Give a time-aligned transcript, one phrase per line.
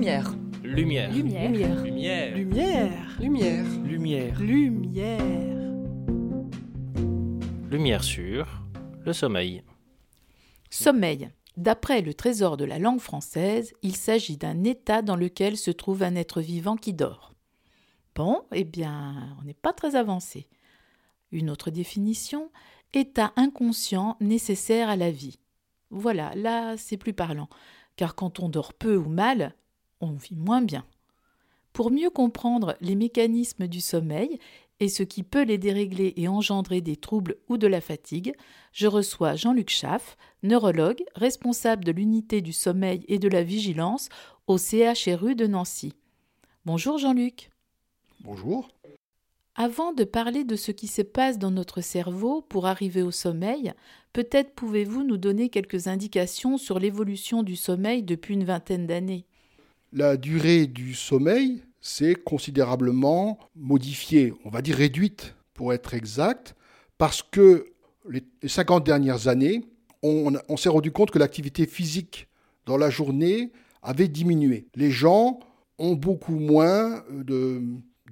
[0.00, 0.32] Lumière.
[0.64, 1.12] Lumière.
[1.12, 1.50] Lumière.
[1.50, 1.84] Lumière.
[1.84, 2.34] Lumière.
[2.34, 3.18] Lumière.
[3.20, 3.66] Lumière.
[3.84, 4.40] Lumière.
[4.40, 5.20] Lumière.
[7.70, 8.62] Lumière sur
[9.04, 9.62] le sommeil.
[10.70, 11.28] Sommeil.
[11.58, 16.02] D'après le Trésor de la langue française, il s'agit d'un état dans lequel se trouve
[16.02, 17.34] un être vivant qui dort.
[18.14, 20.48] Bon, eh bien, on n'est pas très avancé.
[21.30, 22.50] Une autre définition
[22.94, 25.38] état inconscient nécessaire à la vie.
[25.90, 27.50] Voilà, là, c'est plus parlant,
[27.96, 29.54] car quand on dort peu ou mal,
[30.00, 30.84] on vit moins bien.
[31.72, 34.38] Pour mieux comprendre les mécanismes du sommeil
[34.80, 38.34] et ce qui peut les dérégler et engendrer des troubles ou de la fatigue,
[38.72, 44.08] je reçois Jean-Luc Schaff, neurologue, responsable de l'unité du sommeil et de la vigilance
[44.46, 45.94] au CHRU de Nancy.
[46.64, 47.50] Bonjour Jean-Luc.
[48.20, 48.68] Bonjour.
[49.54, 53.74] Avant de parler de ce qui se passe dans notre cerveau pour arriver au sommeil,
[54.12, 59.26] peut-être pouvez-vous nous donner quelques indications sur l'évolution du sommeil depuis une vingtaine d'années?
[59.92, 66.54] La durée du sommeil s'est considérablement modifiée, on va dire réduite pour être exact,
[66.96, 67.66] parce que
[68.08, 69.64] les 50 dernières années,
[70.02, 72.28] on, s'est rendu compte que l'activité physique
[72.66, 74.68] dans la journée avait diminué.
[74.74, 75.40] Les gens
[75.78, 77.62] ont beaucoup moins de-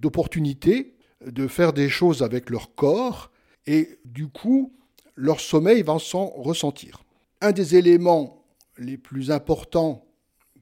[0.00, 3.30] d'opportunités de faire des choses avec leur corps
[3.66, 4.72] et du coup,
[5.14, 7.04] leur sommeil va s'en ressentir.
[7.40, 8.44] Un des éléments
[8.78, 10.04] les plus importants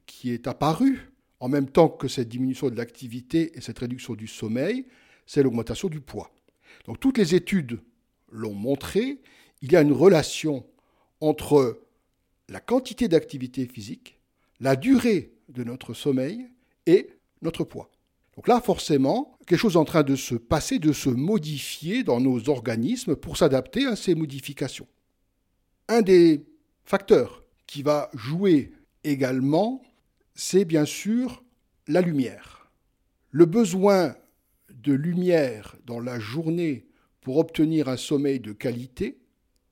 [0.07, 4.27] qui est apparu en même temps que cette diminution de l'activité et cette réduction du
[4.27, 4.87] sommeil,
[5.27, 6.31] c'est l'augmentation du poids.
[6.85, 7.79] Donc toutes les études
[8.31, 9.19] l'ont montré,
[9.61, 10.65] il y a une relation
[11.21, 11.81] entre
[12.49, 14.19] la quantité d'activité physique,
[14.59, 16.47] la durée de notre sommeil
[16.85, 17.09] et
[17.41, 17.91] notre poids.
[18.35, 22.19] Donc là, forcément, quelque chose est en train de se passer, de se modifier dans
[22.19, 24.87] nos organismes pour s'adapter à ces modifications.
[25.87, 26.45] Un des
[26.85, 28.71] facteurs qui va jouer
[29.03, 29.81] également,
[30.37, 31.43] c'est bien sûr
[31.87, 32.69] la lumière.
[33.31, 34.15] Le besoin
[34.71, 36.85] de lumière dans la journée
[37.21, 39.17] pour obtenir un sommeil de qualité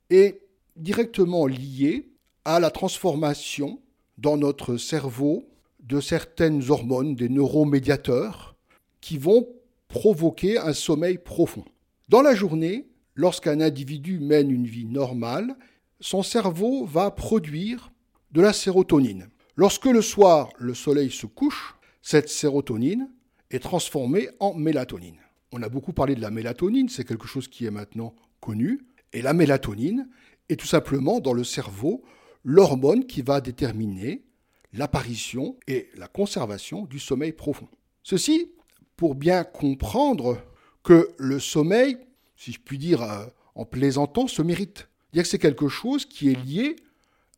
[0.09, 0.41] est
[0.75, 2.09] directement lié
[2.45, 3.79] à la transformation
[4.17, 5.47] dans notre cerveau
[5.81, 8.55] de certaines hormones, des neuromédiateurs,
[9.01, 9.47] qui vont
[9.87, 11.63] provoquer un sommeil profond.
[12.09, 15.55] Dans la journée, lorsqu'un individu mène une vie normale,
[15.99, 17.91] son cerveau va produire
[18.31, 19.27] de la sérotonine.
[19.57, 23.09] Lorsque le soir, le soleil se couche, cette sérotonine
[23.51, 25.19] est transformée en mélatonine.
[25.53, 28.85] On a beaucoup parlé de la mélatonine, c'est quelque chose qui est maintenant connu.
[29.13, 30.09] Et la mélatonine
[30.49, 32.03] est tout simplement dans le cerveau
[32.43, 34.25] l'hormone qui va déterminer
[34.73, 37.69] l'apparition et la conservation du sommeil profond.
[38.03, 38.51] Ceci
[38.97, 40.37] pour bien comprendre
[40.83, 41.97] que le sommeil,
[42.35, 44.89] si je puis dire euh, en plaisantant, se mérite.
[45.13, 46.75] Que c'est quelque chose qui est lié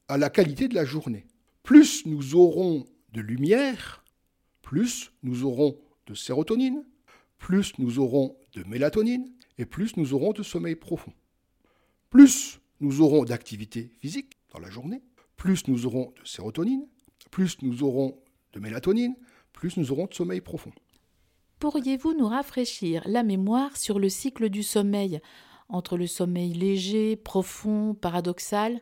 [0.08, 1.28] à la qualité de la journée.
[1.68, 4.02] Plus nous aurons de lumière,
[4.62, 6.86] plus nous aurons de sérotonine,
[7.40, 11.12] plus nous aurons de mélatonine et plus nous aurons de sommeil profond.
[12.10, 15.02] Plus nous aurons d'activité physique dans la journée,
[15.36, 16.88] plus nous aurons de sérotonine,
[17.32, 18.18] plus nous aurons
[18.54, 19.18] de mélatonine,
[19.52, 20.72] plus nous aurons de sommeil profond.
[21.60, 25.20] Pourriez-vous nous rafraîchir la mémoire sur le cycle du sommeil,
[25.68, 28.82] entre le sommeil léger, profond, paradoxal?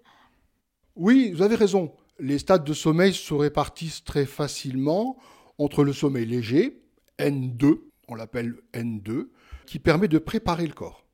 [0.96, 1.92] Oui, vous avez raison.
[2.20, 5.18] Les stades de sommeil se répartissent très facilement
[5.58, 6.82] entre le sommeil léger,
[7.20, 9.28] N2, on l'appelle N2,
[9.66, 11.06] qui permet de préparer le corps.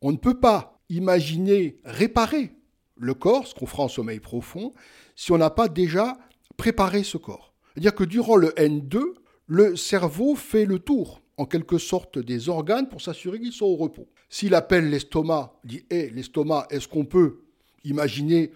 [0.00, 2.52] On ne peut pas imaginer réparer
[2.96, 4.72] le corps, ce qu'on fera en sommeil profond,
[5.16, 6.18] si on n'a pas déjà
[6.56, 7.54] préparé ce corps.
[7.72, 9.00] C'est-à-dire que durant le N2,
[9.46, 13.76] le cerveau fait le tour, en quelque sorte, des organes pour s'assurer qu'ils sont au
[13.76, 14.08] repos.
[14.28, 17.42] S'il appelle l'estomac, dit Hé, l'estomac, est-ce qu'on peut
[17.84, 18.52] imaginer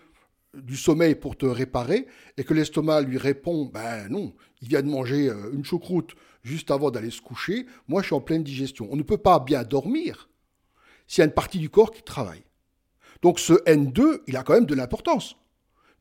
[0.62, 2.06] du sommeil pour te réparer
[2.36, 6.70] et que l'estomac lui répond ben non, il vient de manger euh, une choucroute juste
[6.70, 8.88] avant d'aller se coucher, moi je suis en pleine digestion.
[8.90, 10.28] On ne peut pas bien dormir
[11.06, 12.44] s'il y a une partie du corps qui travaille.
[13.22, 15.36] Donc ce N2, il a quand même de l'importance,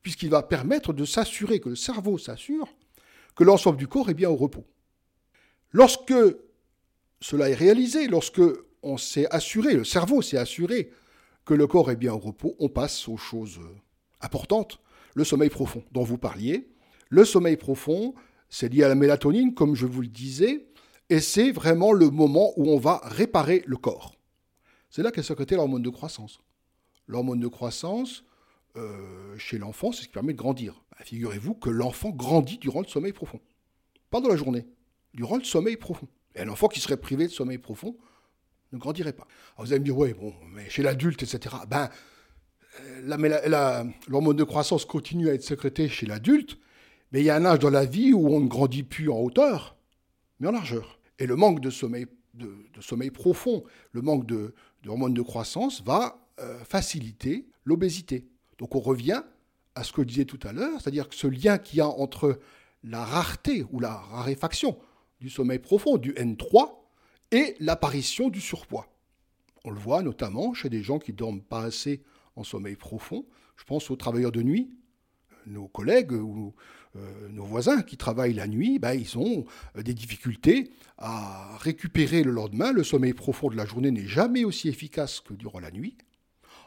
[0.02, 2.68] puisqu'il va permettre de s'assurer, que le cerveau s'assure
[3.36, 4.66] que l'ensemble du corps est bien au repos.
[5.72, 6.14] Lorsque
[7.20, 8.42] cela est réalisé, lorsque
[8.82, 10.92] on s'est assuré, le cerveau s'est assuré
[11.44, 13.60] que le corps est bien au repos, on passe aux choses
[14.26, 14.80] importantes,
[15.14, 16.70] le sommeil profond dont vous parliez.
[17.10, 18.14] Le sommeil profond,
[18.50, 20.68] c'est lié à la mélatonine, comme je vous le disais,
[21.10, 24.16] et c'est vraiment le moment où on va réparer le corps.
[24.90, 26.40] C'est là qu'est sécrétée l'hormone de croissance.
[27.08, 28.24] L'hormone de croissance,
[28.76, 30.84] euh, chez l'enfant, c'est ce qui permet de grandir.
[30.92, 33.40] Bah, Figurez-vous que l'enfant grandit durant le sommeil profond.
[34.10, 34.66] Pas dans la journée,
[35.14, 36.08] durant le sommeil profond.
[36.34, 37.96] Et un enfant qui serait privé de sommeil profond
[38.72, 39.28] ne grandirait pas.
[39.60, 41.56] Vous allez me dire, ouais, bon, mais chez l'adulte, etc.
[41.70, 41.90] Ben,
[42.82, 46.58] euh, la méla- la- l'hormone de croissance continue à être sécrétée chez l'adulte,
[47.12, 49.20] Mais il y a un âge dans la vie où on ne grandit plus en
[49.20, 49.78] hauteur,
[50.40, 51.00] mais en largeur.
[51.20, 54.54] Et le manque de sommeil, de, sommeil profond, le manque de,
[54.88, 58.28] hormones de croissance va euh, faciliter l'obésité.
[58.58, 59.22] Donc on revient
[59.76, 61.88] à ce que je disais tout à l'heure, c'est-à-dire que ce lien qu'il y a
[61.88, 62.40] entre
[62.84, 64.78] la rareté ou la raréfaction
[65.20, 66.72] du sommeil profond, du N3,
[67.32, 68.88] et l'apparition du surpoids.
[69.64, 72.02] On le voit notamment chez des gens qui dorment pas assez
[72.36, 73.26] en sommeil profond.
[73.58, 74.70] Je pense aux travailleurs de nuit,
[75.48, 76.54] nos collègues ou
[76.96, 79.46] euh, nos voisins qui travaillent la nuit, ben, ils ont
[79.78, 82.72] euh, des difficultés à récupérer le lendemain.
[82.72, 85.98] Le sommeil profond de la journée n'est jamais aussi efficace que durant la nuit.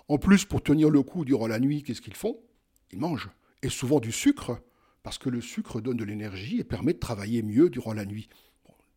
[0.09, 2.38] En plus, pour tenir le coup durant la nuit, qu'est-ce qu'ils font?
[2.93, 3.31] Ils mangent.
[3.62, 4.61] Et souvent du sucre,
[5.03, 8.29] parce que le sucre donne de l'énergie et permet de travailler mieux durant la nuit.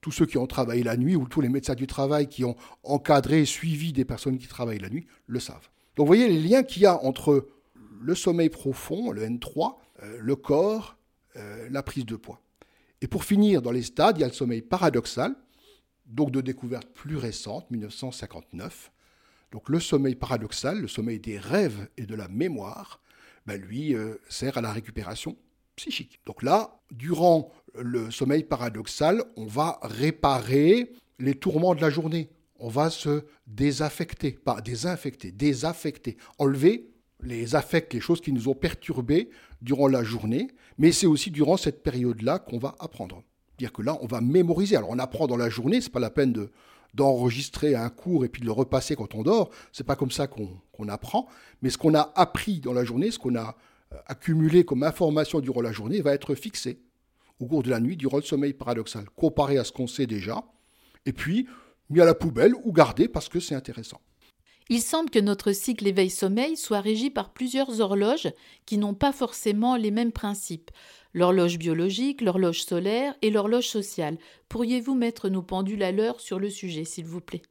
[0.01, 2.55] tous ceux qui ont travaillé la nuit ou tous les médecins du travail qui ont
[2.81, 5.69] encadré et suivi des personnes qui travaillent la nuit le savent.
[5.95, 7.47] Donc vous voyez les liens qu'il y a entre
[8.01, 10.97] le sommeil profond, le N3, euh, le corps,
[11.35, 12.41] euh, la prise de poids.
[13.01, 15.35] Et pour finir, dans les stades, il y a le sommeil paradoxal,
[16.05, 18.91] donc de découverte plus récente, 1959.
[19.51, 23.01] Donc le sommeil paradoxal, le sommeil des rêves et de la mémoire,
[23.45, 25.35] ben lui euh, sert à la récupération
[25.75, 26.19] psychique.
[26.25, 32.29] Donc là, durant le sommeil paradoxal, on va réparer les tourments de la journée.
[32.63, 36.91] On va se désaffecter, pas désinfecter, désaffecter, enlever
[37.23, 39.29] les affects, les choses qui nous ont perturbés
[39.61, 40.47] durant la journée,
[40.77, 43.23] mais c'est aussi durant cette période-là qu'on va apprendre.
[43.57, 44.75] Dire que là, on va mémoriser.
[44.75, 46.51] Alors on apprend dans la journée, c'est pas la peine de,
[46.93, 49.49] d'enregistrer un cours et puis de le repasser quand on dort.
[49.71, 51.27] C'est pas comme ça qu'on apprend.
[51.63, 53.55] Mais ce qu'on a appris dans la journée, ce qu'on a
[53.93, 56.79] euh, accumulé comme information durant la journée, va être fixé
[57.39, 60.43] au cours de la nuit durant le sommeil paradoxal, comparé à ce qu'on sait déjà,
[61.07, 61.47] et puis
[61.91, 64.01] mis à la poubelle ou gardé parce que c'est intéressant.
[64.69, 68.31] Il semble que notre cycle éveil-sommeil soit régi par plusieurs horloges
[68.65, 70.71] qui n'ont pas forcément les mêmes principes.
[71.13, 74.17] L'horloge biologique, l'horloge solaire et l'horloge sociale.
[74.47, 77.41] Pourriez-vous mettre nos pendules à l'heure sur le sujet, s'il vous plaît?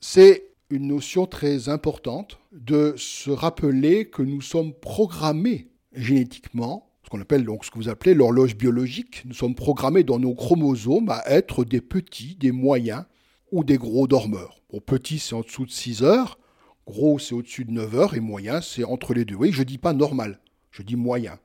[0.00, 7.20] C'est une notion très importante de se rappeler que nous sommes programmés génétiquement, ce qu'on
[7.20, 9.22] appelle donc ce que vous appelez l'horloge biologique.
[9.24, 13.04] Nous sommes programmés dans nos chromosomes à être des petits, des moyens
[13.52, 14.60] ou des gros dormeurs.
[14.70, 16.38] Bon, petit, c'est en dessous de 6 heures,
[16.86, 19.34] gros, c'est au-dessus de 9 heures, et moyen, c'est entre les deux.
[19.34, 20.40] Oui, je ne dis pas normal,
[20.70, 21.38] je dis moyen.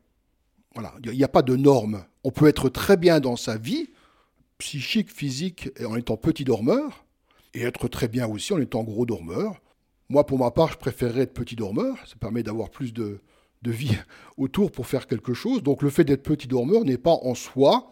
[0.73, 2.05] Voilà, il n'y a pas de norme.
[2.23, 3.89] On peut être très bien dans sa vie,
[4.57, 7.05] psychique, physique, en étant petit dormeur,
[7.53, 9.61] et être très bien aussi en étant gros dormeur.
[10.09, 11.97] Moi, pour ma part, je préférerais être petit dormeur.
[12.07, 13.19] Ça permet d'avoir plus de,
[13.61, 13.97] de vie
[14.38, 15.63] autour pour faire quelque chose.
[15.63, 17.91] Donc le fait d'être petit dormeur n'est pas en soi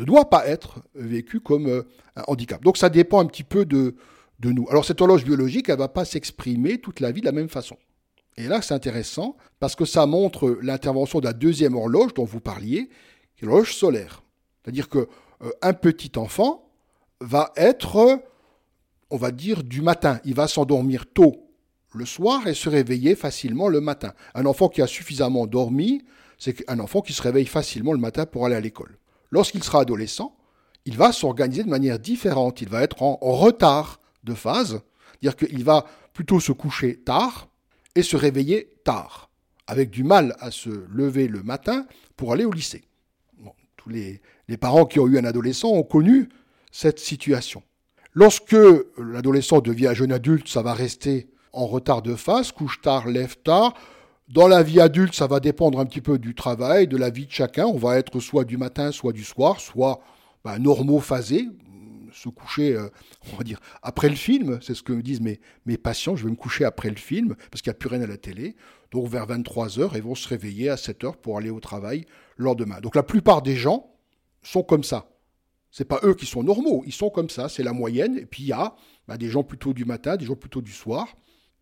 [0.00, 1.82] ne doit pas être vécu comme euh,
[2.16, 2.62] un handicap.
[2.62, 3.94] Donc ça dépend un petit peu de,
[4.42, 4.66] nous.
[4.70, 7.48] Alors cette horloge biologique, elle ne va pas s'exprimer toute la vie de la même
[7.48, 7.76] façon.
[8.36, 12.40] Et là, c'est intéressant parce que ça montre l'intervention de la deuxième horloge dont vous
[12.40, 12.88] parliez,
[13.36, 14.22] qui est l'horloge solaire.
[14.62, 15.08] C'est-à-dire que
[15.42, 16.70] euh, un petit enfant
[17.20, 18.22] va être,
[19.10, 20.20] on va dire, du matin.
[20.24, 21.50] Il va s'endormir tôt
[21.94, 24.14] le soir et se réveiller facilement le matin.
[24.34, 26.02] Un enfant qui a suffisamment dormi,
[26.38, 28.99] c'est un enfant qui se réveille facilement le matin pour aller à l'école.
[29.30, 30.36] Lorsqu'il sera adolescent,
[30.84, 32.60] il va s'organiser de manière différente.
[32.60, 34.82] Il va être en retard de phase,
[35.20, 37.48] c'est-à-dire qu'il va plutôt se coucher tard
[37.94, 39.30] et se réveiller tard,
[39.66, 42.84] avec du mal à se lever le matin pour aller au lycée.
[43.76, 46.28] tous les, les parents qui ont eu un adolescent ont connu
[46.70, 47.62] cette situation.
[48.12, 48.56] Lorsque
[48.98, 53.36] l'adolescent devient un jeune adulte, ça va rester en retard de phase, couche tard, lève
[53.42, 53.74] tard,
[54.30, 57.26] dans la vie adulte, ça va dépendre un petit peu du travail, de la vie
[57.26, 57.66] de chacun.
[57.66, 60.00] On va être soit du matin, soit du soir, soit
[60.44, 61.48] bah, normaux phasés,
[62.12, 62.88] se coucher, euh,
[63.32, 64.60] on va dire, après le film.
[64.62, 65.40] C'est ce que me disent mes,
[65.76, 66.14] patients.
[66.14, 68.16] Je vais me coucher après le film parce qu'il n'y a plus rien à la
[68.16, 68.54] télé.
[68.92, 72.06] Donc vers 23h, ils vont se réveiller à 7h pour aller au travail
[72.36, 72.80] le lendemain.
[72.80, 73.90] Donc la plupart des gens
[74.42, 75.08] sont comme ça.
[75.72, 78.16] Ce n'est pas eux qui sont normaux, ils sont comme ça, c'est la moyenne.
[78.16, 78.74] Et puis il y a
[79.08, 81.08] bah, des gens plutôt du matin, des gens plutôt du soir.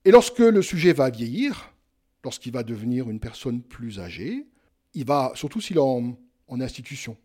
[0.04, 1.72] Et lorsque le sujet va vieillir,
[2.24, 4.46] lorsqu'il va devenir une personne plus âgée,
[4.94, 6.16] il va, surtout s'il est en,
[6.60, 7.16] institution,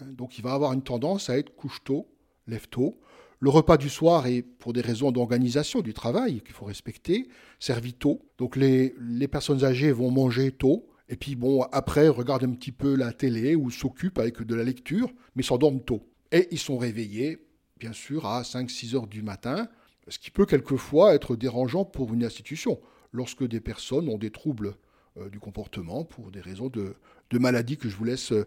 [0.00, 2.08] hein, donc il va avoir une tendance à être couche-tôt,
[2.46, 2.98] lève-tôt.
[3.38, 7.28] Le repas du soir est, pour des raisons d'organisation du travail qu'il faut respecter,
[7.60, 8.22] servi tôt.
[8.38, 12.72] Donc les, les personnes âgées vont manger tôt, et puis bon, après, regardent un petit
[12.72, 16.02] peu la télé ou s'occupent avec de la lecture, mais s'endorment tôt.
[16.32, 17.46] Et ils sont réveillés,
[17.78, 19.68] bien sûr, à 5-6 heures du matin,
[20.08, 22.80] ce qui peut quelquefois être dérangeant pour une institution
[23.12, 24.76] lorsque des personnes ont des troubles
[25.18, 26.94] euh, du comportement pour des raisons de,
[27.32, 28.46] maladie que je vous laisse euh,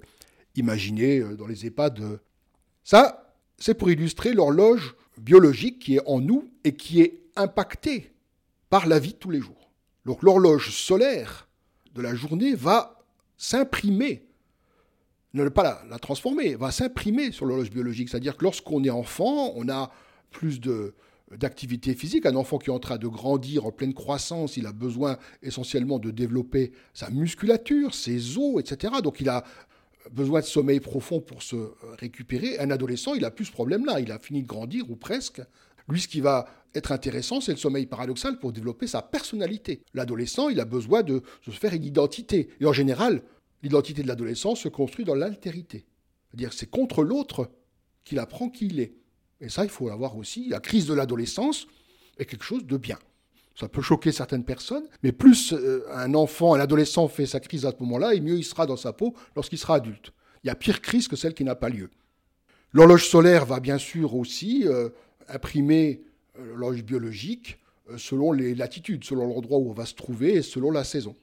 [0.56, 2.20] imaginer euh, dans les EHPAD.
[2.84, 8.14] Ça, c'est pour illustrer l'horloge biologique qui est en nous et qui est impactée
[8.70, 9.72] par la vie de tous les jours.
[10.06, 11.48] Donc l'horloge solaire
[11.94, 13.04] de la journée va
[13.38, 14.30] s'imprimer
[15.34, 18.10] ne pas la transformer, va s'imprimer sur l'horloge biologique.
[18.10, 19.92] C'est-à-dire que lorsqu'on est enfant, on a
[20.32, 20.94] plus de,
[21.38, 22.26] d'activité physique.
[22.26, 26.00] Un enfant qui est en train de grandir en pleine croissance, il a besoin essentiellement
[26.00, 28.96] de développer sa musculature, ses os, etc.
[29.04, 29.44] Donc il a
[30.12, 31.56] besoin de sommeil profond pour se
[32.00, 32.60] récupérer.
[32.60, 34.00] Un adolescent, il a plus ce problème-là.
[34.00, 35.42] Il a fini de grandir ou presque.
[35.88, 36.46] Lui, ce qui va
[36.76, 39.82] être intéressant, c'est le sommeil paradoxal pour développer sa personnalité.
[39.94, 42.50] L'adolescent, il a besoin de se faire une identité.
[42.60, 43.24] Et en général,
[43.64, 45.86] l'identité de l'adolescent se construit dans l'altérité.
[46.28, 47.50] C'est-à-dire c'est contre l'autre
[48.04, 48.94] qu'il apprend qui il est.
[49.42, 50.50] Et ça, il faut l'avoir aussi.
[50.50, 51.68] La crise de l'adolescence
[52.18, 52.98] est quelque chose de bien.
[53.56, 57.66] Ça peut choquer certaines personnes, mais plus euh, un enfant, un adolescent fait sa crise
[57.66, 60.14] à ce moment-là, et mieux il sera dans sa peau lorsqu'il sera adulte.
[60.44, 61.90] Il y a pire crise que celle qui n'a pas lieu.
[62.72, 64.90] L'horloge solaire va bien sûr aussi euh,
[65.28, 66.04] imprimer
[66.38, 67.58] euh, l'horloge biologique
[67.98, 71.16] selon les latitudes, selon l'endroit où on va se trouver et selon la saison.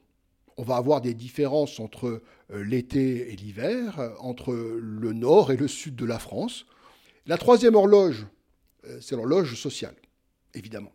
[0.57, 5.95] On va avoir des différences entre l'été et l'hiver, entre le nord et le sud
[5.95, 6.65] de la France.
[7.27, 8.25] La troisième horloge,
[8.85, 9.95] euh, c'est l'horloge sociale,
[10.53, 10.93] évidemment.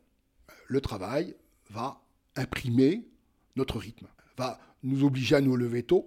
[0.66, 1.36] Le travail
[1.68, 2.00] va
[2.36, 3.06] imprimer
[3.54, 4.06] notre rythme,
[4.38, 6.06] va nous obliger à nous lever tôt,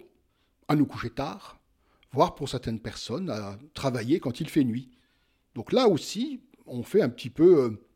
[0.66, 1.60] à nous coucher tard,
[2.10, 4.90] voire pour certaines personnes à travailler quand il fait nuit.
[5.54, 7.86] Donc là aussi, on fait un petit peu euh,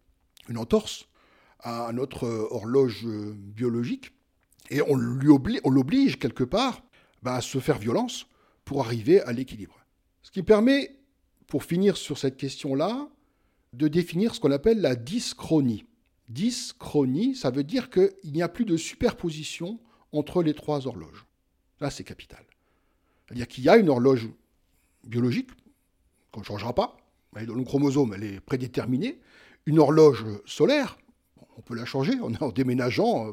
[0.49, 1.09] une entorse
[1.59, 4.13] à notre horloge biologique
[4.71, 6.85] et on l'oblige quelque part
[7.23, 8.27] bah, à se faire violence
[8.65, 9.85] pour arriver à l'équilibre.
[10.23, 11.00] Ce qui permet
[11.51, 13.11] pour finir sur cette question-là,
[13.75, 15.85] de définir ce qu'on appelle la dyschronie.
[16.29, 19.81] Dyschronie, ça veut dire qu'il n'y a plus de superposition
[20.13, 21.27] entre les trois horloges.
[21.81, 22.45] Là, c'est capital.
[23.27, 24.29] C'est-à-dire qu'il y a une horloge
[25.05, 25.51] biologique,
[26.31, 26.97] qu'on ne changera pas,
[27.35, 29.21] elle est dans le chromosome, elle est prédéterminée.
[29.67, 30.99] Une horloge solaire,
[31.57, 33.29] on peut la changer en, déménageant.
[33.29, 33.33] Euh,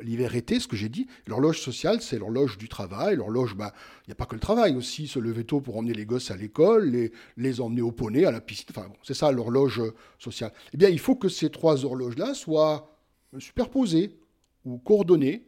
[0.00, 3.16] l'hiver-été, ce que j'ai dit, l'horloge sociale, c'est l'horloge du travail.
[3.16, 3.70] L'horloge, ben,
[4.06, 6.30] il n'y a pas que le travail aussi, se lever tôt pour emmener les gosses
[6.30, 8.66] à l'école, les, les emmener au poney, à la piscine.
[8.70, 10.52] Enfin, c'est ça l'horloge euh, sociale.
[10.72, 12.96] Eh bien, il faut que ces trois horloges-là soient
[13.38, 14.18] superposées
[14.64, 15.46] ou coordonnées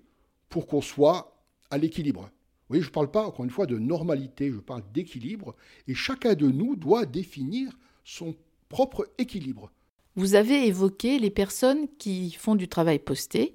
[0.48, 1.36] pour qu'on soit
[1.70, 2.30] à l'équilibre.
[2.68, 5.54] Voyez, je ne parle pas, encore une fois, de normalité, je parle d'équilibre,
[5.86, 7.70] et chacun de nous doit définir
[8.04, 8.34] son
[8.68, 9.70] propre équilibre.
[10.16, 13.54] Vous avez évoqué les personnes qui font du travail posté.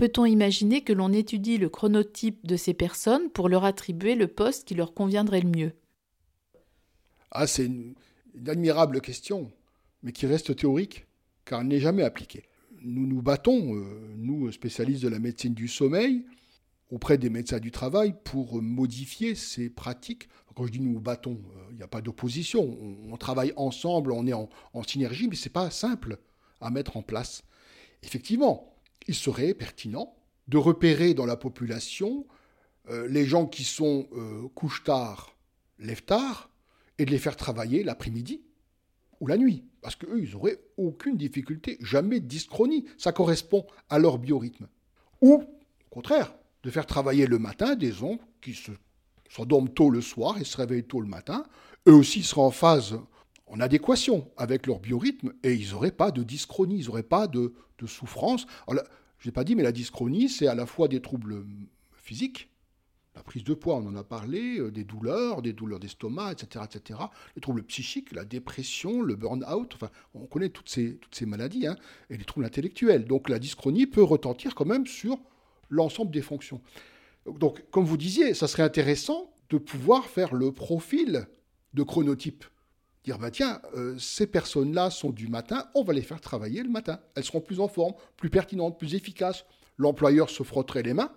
[0.00, 4.66] Peut-on imaginer que l'on étudie le chronotype de ces personnes pour leur attribuer le poste
[4.66, 5.72] qui leur conviendrait le mieux?
[7.30, 7.94] Ah, c'est une,
[8.46, 9.52] admirable question,
[10.02, 11.04] mais qui reste théorique,
[11.44, 12.44] car elle n'est jamais appliquée.
[12.80, 16.24] Nous nous battons, euh, nous spécialistes de la médecine du sommeil,
[16.90, 20.30] auprès des médecins du travail pour modifier ces pratiques.
[20.54, 22.74] Quand je dis nous battons, euh, il n'y a pas d'opposition.
[23.06, 26.16] On, travaille ensemble, on est en, en synergie, mais ce n'est pas simple
[26.62, 27.42] à mettre en place.
[28.02, 28.69] Effectivement,
[29.08, 30.14] il serait pertinent
[30.48, 32.26] de repérer dans la population
[32.88, 34.48] euh, les gens qui sont euh,
[34.84, 35.36] tard,
[35.78, 36.50] lève tard,
[36.98, 38.42] et de les faire travailler l'après-midi
[39.20, 39.64] ou la nuit.
[39.80, 42.84] Parce qu'eux, ils n'auraient aucune difficulté, jamais dyschronie.
[42.98, 44.68] Ça correspond à leur biorhythme.
[45.22, 48.72] Ou, au contraire, de faire travailler le matin des gens qui se,
[49.30, 51.44] s'endorment tôt le soir et se réveillent tôt le matin.
[51.86, 52.98] Eux aussi en phase,
[53.50, 57.52] en adéquation avec leur biorhythme et ils n'auraient pas de dyschronie, ils n'auraient pas de,
[57.86, 58.46] souffrance.
[59.18, 61.44] Je n'ai pas dit, mais la dyschronie, c'est à la fois des troubles
[61.94, 62.48] physiques,
[63.16, 66.64] la prise de poids, on en a parlé, euh, des douleurs, des douleurs d'estomac, etc.,
[66.64, 67.00] etc.,
[67.34, 71.66] les troubles psychiques, la dépression, le burn-out, enfin, on connaît toutes ces, toutes ces maladies,
[71.66, 71.76] hein,
[72.08, 73.04] et les troubles intellectuels.
[73.04, 75.18] Donc la dyschronie peut retentir quand même sur
[75.70, 76.60] l'ensemble des fonctions.
[77.26, 81.26] Donc, comme vous disiez, ça serait intéressant de pouvoir faire le profil
[81.74, 82.44] de chronotype
[83.04, 86.68] dire bah tiens, euh, ces personnes-là sont du matin, on va les faire travailler le
[86.68, 87.00] matin.
[87.14, 89.44] Elles seront plus en forme, plus pertinentes, plus efficaces.
[89.78, 91.12] L'employeur se frotterait les mains.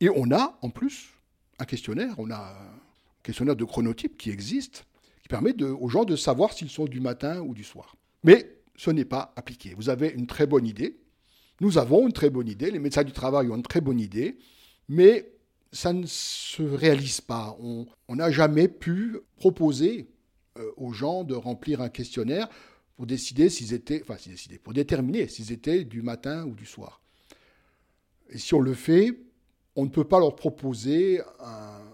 [0.00, 1.10] Et on a en plus
[1.58, 2.80] un questionnaire, on a un
[3.22, 4.84] questionnaire de chronotype qui existe,
[5.22, 7.96] qui permet aux gens de savoir s'ils sont du matin ou du soir.
[8.22, 9.74] Mais ce n'est pas appliqué.
[9.76, 10.98] Vous avez une très bonne idée.
[11.60, 12.70] Nous avons une très bonne idée.
[12.70, 14.38] Les médecins du travail ont une très bonne idée.
[14.88, 15.32] Mais
[15.72, 17.56] ça ne se réalise pas.
[17.60, 17.86] On
[18.16, 20.08] n'a jamais pu proposer
[20.76, 22.48] aux gens de remplir un questionnaire
[22.96, 24.16] pour décider s'ils étaient, enfin,
[24.62, 27.00] pour déterminer s'ils étaient du matin ou du soir.
[28.30, 29.18] Et si on le fait,
[29.76, 31.20] on ne peut pas leur proposer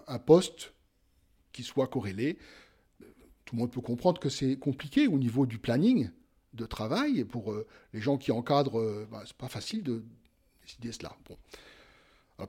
[0.07, 0.73] un, poste
[1.51, 2.37] qui soit corrélé.
[3.45, 6.09] Tout le monde peut comprendre que c'est compliqué au niveau du planning
[6.53, 7.19] de travail.
[7.19, 10.03] Et pour euh, les gens qui encadrent, euh, bah, ce n'est pas facile de
[10.61, 11.15] décider cela.
[11.27, 11.37] Bon.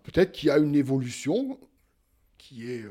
[0.02, 1.58] Peut-être qu'il y a une évolution
[2.38, 2.84] qui est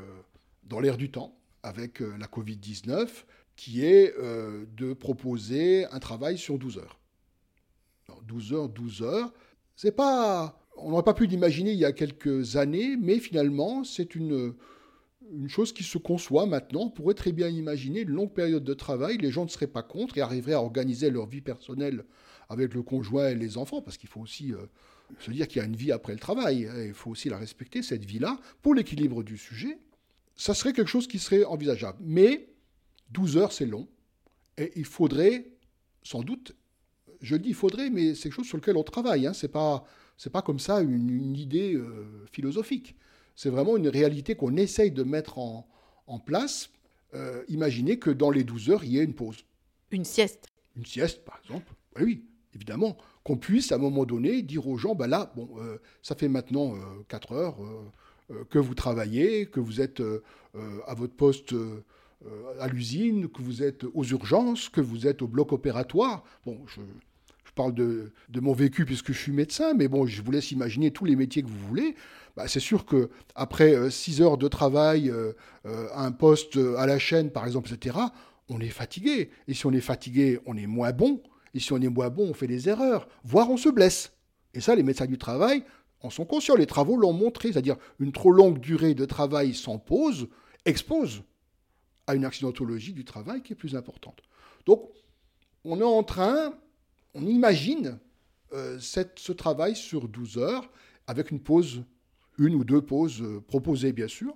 [0.64, 3.08] dans l'air du temps avec euh, la Covid-19,
[3.56, 7.00] qui est euh, de proposer un travail sur 12 heures.
[8.28, 9.34] 12 heures, 12 heures,
[9.76, 10.58] c'est pas...
[10.78, 14.54] On n'aurait pas pu l'imaginer il y a quelques années, mais finalement, c'est une,
[15.32, 16.82] une chose qui se conçoit maintenant.
[16.82, 19.84] On pourrait très bien imaginer une longue période de travail, les gens ne seraient pas
[19.84, 22.06] contre et arriveraient à organiser leur vie personnelle
[22.50, 24.58] avec le conjoint et les enfants, parce qu'il faut aussi euh,
[25.20, 26.68] se dire qu'il y a une vie après le travail.
[26.68, 29.78] Hein, il faut aussi la respecter, cette vie-là, pour l'équilibre du sujet.
[30.36, 32.00] Ça serait quelque chose qui serait envisageable.
[32.02, 32.50] Mais
[33.12, 33.88] 12 heures, c'est long.
[34.58, 35.52] Et il faudrait,
[36.04, 36.56] sans doute,
[37.22, 39.28] je dis il faudrait, mais c'est quelque chose sur lequel on travaille.
[39.28, 39.34] Hein.
[39.34, 39.86] Ce n'est pas,
[40.32, 42.96] pas comme ça une, idée euh, philosophique.
[43.36, 45.68] C'est vraiment une réalité qu'on essaye de mettre en,
[46.26, 46.70] place.
[47.14, 49.38] Euh, imaginez que dans les 12 heures, il y ait une pause.
[49.92, 50.48] Une sieste.
[50.76, 51.72] Une sieste, par exemple.
[52.00, 52.98] Oui, évidemment.
[53.24, 56.28] Qu'on puisse, à un moment donné, dire aux gens, ben là, bon, euh, ça fait
[56.28, 56.76] maintenant
[57.08, 57.58] 4 heures
[58.50, 60.02] que vous travaillez, que vous êtes
[60.88, 61.54] à votre poste
[62.60, 66.24] à l'usine, que vous êtes aux urgences, que vous êtes au bloc opératoire.
[66.46, 66.82] Bon, je,
[67.56, 71.06] parle de, mon vécu puisque je suis médecin, mais bon, je vous laisse imaginer tous
[71.06, 71.96] les métiers que vous voulez.
[72.36, 75.34] Bah, c'est sûr que après 6 euh, heures de travail euh,
[75.66, 77.98] euh, à un poste à la chaîne, par exemple, etc.,
[78.50, 79.32] on est fatigué.
[79.48, 81.22] Et si on est fatigué, on est moins bon.
[81.54, 84.14] Et si on est moins bon, on fait des erreurs, voire on se blesse.
[84.54, 85.64] Et ça, les médecins du travail
[86.04, 86.56] en sont conscients.
[86.56, 90.28] Les travaux l'ont montré, c'est-à-dire une trop longue durée de travail sans pause
[90.66, 91.24] expose
[92.08, 94.22] à une accidentologie du travail qui est plus importante.
[94.66, 94.90] Donc,
[95.64, 96.54] on est en train,
[97.14, 98.00] on imagine
[98.52, 100.70] ce travail sur 12 heures
[101.08, 101.84] avec une pause
[102.38, 104.36] une ou deux pauses euh, proposées, bien sûr.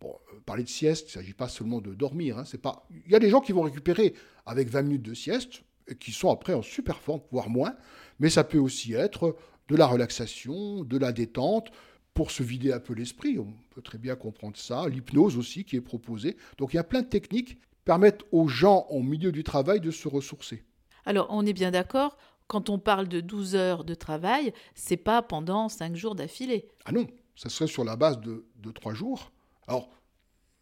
[0.00, 2.38] Bon, euh, parler de sieste, il ne s'agit pas seulement de dormir.
[2.38, 2.86] Hein, pas...
[3.06, 6.12] Il y a des gens qui vont récupérer avec 20 minutes de sieste et qui
[6.12, 7.74] sont après en super forme, voire moins.
[8.18, 9.36] Mais ça peut aussi être
[9.68, 11.70] de la relaxation, de la détente,
[12.14, 13.38] pour se vider un peu l'esprit.
[13.38, 14.88] On peut très bien comprendre ça.
[14.88, 16.36] L'hypnose aussi qui est proposée.
[16.56, 19.80] Donc il y a plein de techniques qui permettent aux gens au milieu du travail
[19.80, 20.64] de se ressourcer.
[21.04, 25.22] Alors on est bien d'accord, quand on parle de 12 heures de travail, c'est pas
[25.22, 26.68] pendant 5 jours d'affilée.
[26.84, 29.32] Ah non, ça serait sur la base de, trois jours.
[29.66, 29.90] Alors,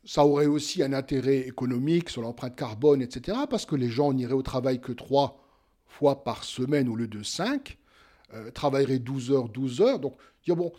[0.05, 4.35] ça aurait aussi un intérêt économique sur l'empreinte carbone, etc., parce que les gens n'iraient
[4.35, 5.41] au travail que trois
[5.87, 7.79] fois par semaine au lieu de cinq,
[8.33, 9.99] euh, travailleraient 12 heures, 12 heures.
[9.99, 10.73] Donc, dire, bon,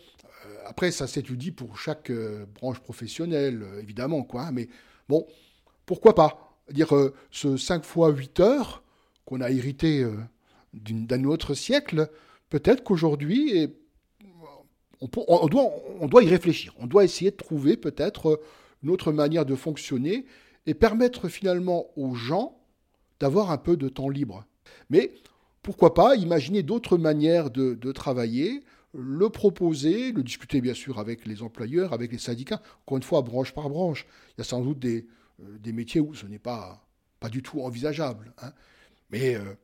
[0.46, 4.42] euh, après, ça s'étudie pour chaque euh, branche professionnelle, évidemment, quoi.
[4.42, 4.68] Hein, mais
[5.08, 5.26] bon,
[5.84, 6.92] pourquoi pas Dire
[7.30, 8.82] ce 5 fois 8 heures
[9.24, 10.04] qu'on a hérité
[10.74, 12.10] d'un autre siècle,
[12.50, 13.72] peut-être qu'aujourd'hui,
[15.00, 16.74] on, doit, on doit y réfléchir.
[16.80, 18.40] On doit essayer de trouver peut-être
[18.82, 20.26] une autre manière de fonctionner
[20.66, 22.58] et permettre finalement aux gens
[23.20, 24.44] d'avoir un peu de temps libre.
[24.90, 25.12] Mais
[25.66, 28.62] pourquoi pas imaginer d'autres manières de, travailler,
[28.94, 33.20] le proposer, le discuter bien sûr avec les employeurs, avec les syndicats, encore une fois
[33.22, 34.06] branche par branche.
[34.30, 35.08] Il y a sans doute des,
[35.42, 36.86] euh, métiers où ce n'est pas,
[37.18, 38.32] pas du tout envisageable.
[38.42, 38.52] Hein.
[39.10, 39.56] Mais euh,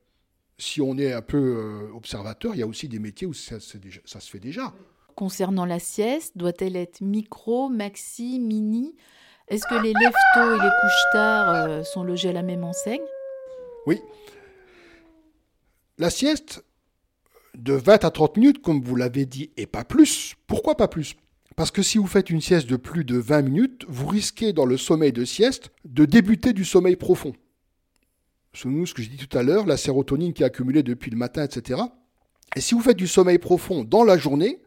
[0.58, 3.60] si on est un peu euh, observateur, il y a aussi des métiers où ça,
[3.60, 4.74] ça se fait déjà.
[5.14, 8.96] Concernant la sieste, doit-elle être micro, maxi, mini?
[9.46, 13.02] Est-ce que les leftos et les couches-tard euh, sont logés à la même enseigne?
[13.86, 14.00] Oui.
[16.02, 16.64] La sieste,
[17.54, 20.34] de 20 à 30 minutes, comme vous l'avez dit, et pas plus.
[20.48, 21.14] Pourquoi pas plus?
[21.54, 24.64] Parce que si vous faites une sieste de plus de 20 minutes, vous risquez dans
[24.64, 27.34] le sommeil de sieste de débuter du sommeil profond.
[28.52, 31.16] Souvenez-vous ce que j'ai dit tout à l'heure, la sérotonine qui est accumulée depuis le
[31.16, 31.80] matin, etc.
[32.56, 34.60] Et si vous faites du sommeil profond dans la journée,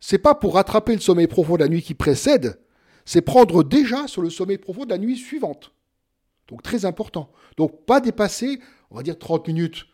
[0.00, 2.58] c'est pas pour rattraper le sommeil profond de la nuit qui précède,
[3.04, 5.74] c'est prendre déjà sur le sommeil profond de la nuit suivante.
[6.48, 7.30] Donc très important.
[7.58, 9.84] Donc pas dépasser, on va dire 30 minutes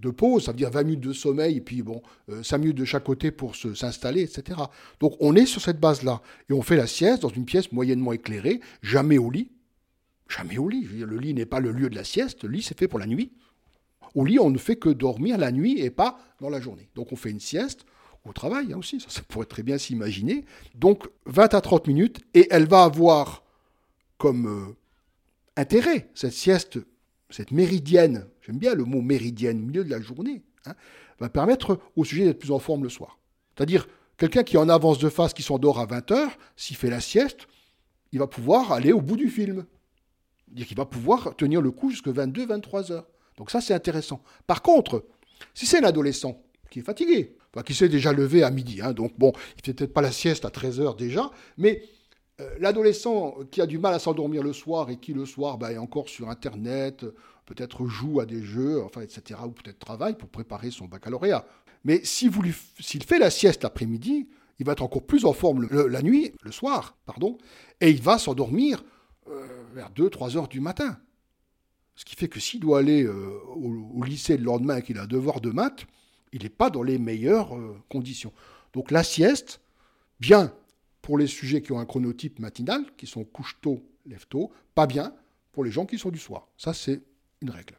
[0.00, 2.02] de pause, ça veut dire 20 minutes de sommeil, et puis bon,
[2.42, 4.60] 5 euh, minutes de chaque côté pour s'installer, etc.
[5.00, 6.22] Donc on est sur cette base-là.
[6.48, 9.50] Et on fait la sieste dans une pièce moyennement éclairée, jamais au lit.
[10.28, 10.82] Jamais au lit.
[10.84, 13.06] le lit n'est pas le lieu de la sieste, le lit c'est fait pour la
[13.06, 13.32] nuit.
[14.14, 16.88] Au lit, on ne fait que dormir la nuit et pas dans la journée.
[16.94, 17.84] Donc on fait une sieste,
[18.24, 20.44] au travail hein, aussi, ça, pourrait très bien s'imaginer.
[20.74, 23.42] Donc 20 à 30 minutes, et elle va avoir
[24.18, 24.76] comme euh,
[25.56, 26.78] intérêt cette sieste,
[27.32, 30.74] cette méridienne, j'aime bien le mot méridienne, milieu de la journée, hein,
[31.18, 33.18] va permettre au sujet d'être plus en forme le soir.
[33.54, 36.90] C'est-à-dire, quelqu'un qui est en avance de face, qui s'endort à 20 heures, s'il fait
[36.90, 37.46] la sieste,
[38.12, 39.64] il va pouvoir aller au bout du film.
[40.46, 43.06] C'est-à-dire qu'il va pouvoir tenir le coup jusqu'à 22, 23 heures.
[43.38, 44.22] Donc ça, c'est intéressant.
[44.46, 45.06] Par contre,
[45.54, 48.80] si c'est un adolescent qui est fatigué, qui s'est déjà levé à midi.
[48.80, 51.82] Hein, donc bon, il fait peut-être pas la sieste à 13 heures déjà, mais
[52.58, 55.78] l'adolescent qui a du mal à s'endormir le soir et qui le soir bah, est
[55.78, 57.04] encore sur Internet,
[57.46, 61.44] peut-être joue à des jeux, enfin, etc., ou peut-être travaille pour préparer son baccalauréat.
[61.84, 62.32] Mais s'il
[63.02, 66.96] fait la sieste l'après-midi, il va être encore plus en forme la nuit, le soir,
[67.06, 67.38] pardon,
[67.80, 68.84] et il va s'endormir
[69.28, 70.98] euh, vers 2-3 heures du matin.
[71.96, 75.02] Ce qui fait que s'il doit aller euh, au, lycée le lendemain et qu'il a
[75.02, 75.86] un devoir de maths,
[76.32, 78.32] il n'est pas dans les meilleures euh, conditions.
[78.72, 79.60] Donc la sieste,
[80.20, 80.54] bien
[81.02, 84.86] pour les sujets qui ont un chronotype matinal, qui sont couche tôt, lève tôt, pas
[84.86, 85.14] bien
[85.50, 86.48] pour les gens qui sont du soir.
[86.56, 87.02] Ça, c'est
[87.42, 87.78] une règle.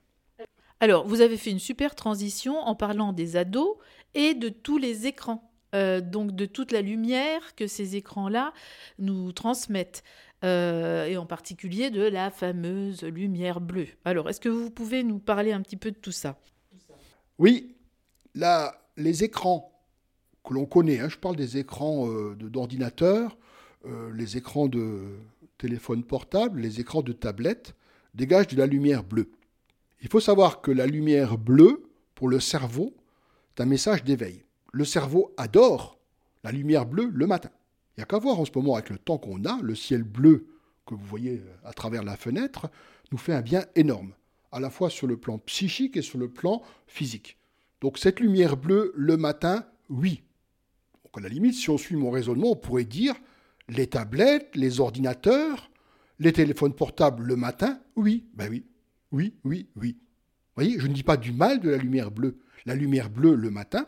[0.79, 3.77] Alors, vous avez fait une super transition en parlant des ados
[4.13, 5.49] et de tous les écrans.
[5.73, 8.53] Euh, donc de toute la lumière que ces écrans-là
[8.99, 10.03] nous transmettent,
[10.43, 13.88] euh, et en particulier de la fameuse lumière bleue.
[14.05, 16.38] Alors, est-ce que vous pouvez nous parler un petit peu de tout ça?
[17.39, 17.75] Oui,
[18.36, 19.72] là, les écrans
[20.43, 23.38] que l'on connaît, hein, je parle des écrans euh, d'ordinateur,
[24.13, 25.17] les écrans de
[25.58, 27.75] téléphone portable, les écrans de tablette,
[28.13, 29.29] dégagent de la lumière bleue.
[30.01, 31.84] Il faut savoir que la lumière bleue,
[32.15, 32.93] pour le cerveau,
[33.56, 34.45] est un message d'éveil.
[34.71, 35.99] Le cerveau adore
[36.43, 37.49] la lumière bleue le matin.
[37.95, 40.03] Il n'y a qu'à voir en ce moment avec le temps qu'on a, le ciel
[40.03, 40.47] bleu
[40.86, 42.69] que vous voyez à travers la fenêtre
[43.12, 44.13] nous fait un bien énorme,
[44.51, 47.38] à la fois sur le plan psychique et sur le plan physique.
[47.82, 50.23] Donc cette lumière bleue le matin, oui.
[51.13, 53.15] Donc la limite, si on suit mon raisonnement, on pourrait dire
[53.69, 55.69] les tablettes, les ordinateurs,
[56.19, 58.65] les téléphones portables le matin, oui, ben oui.
[59.12, 59.97] Oui, oui, oui.
[60.56, 62.39] Vous voyez, je ne dis pas du mal de la lumière bleue.
[62.65, 63.86] La lumière bleue le matin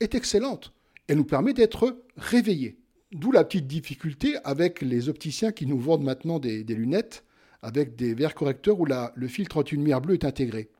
[0.00, 0.72] est excellente.
[1.06, 2.78] Elle nous permet d'être réveillés.
[3.12, 7.24] D'où la petite difficulté avec les opticiens qui nous vendent maintenant des, lunettes
[7.62, 10.70] avec des verres correcteurs où le filtre anti-lumière bleue est intégré.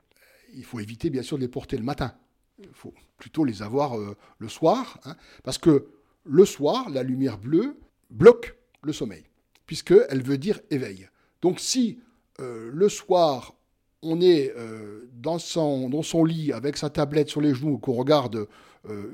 [0.55, 2.15] Il faut éviter bien sûr de les porter le matin.
[2.63, 5.87] Il faut plutôt les avoir euh, le soir, hein, parce que
[6.25, 7.79] le soir, la lumière bleue
[8.11, 9.25] bloque le sommeil,
[9.67, 11.09] puisqu'elle veut dire éveil.
[11.43, 12.01] Donc si
[12.41, 13.55] euh, le soir,
[14.03, 18.47] on est euh, dans, son, lit avec sa tablette sur les genoux, qu'on regarde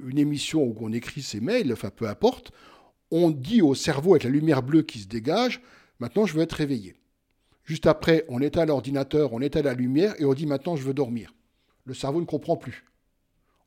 [0.06, 2.52] une émission ou qu'on écrit ses mails, enfin peu importe,
[3.11, 5.61] on dit au cerveau avec la lumière bleue qui se dégage,
[5.98, 6.94] maintenant je veux être réveillé.
[7.64, 10.94] Juste après, on éteint l'ordinateur, on éteint la lumière et on dit maintenant je veux
[10.94, 11.35] dormir.
[11.85, 12.86] Le cerveau ne comprend plus.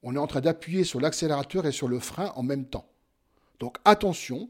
[0.03, 2.89] On est en train d'appuyer sur l'accélérateur et sur le frein en même temps.
[3.59, 4.49] Donc attention,